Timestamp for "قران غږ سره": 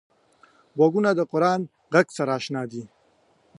1.31-2.31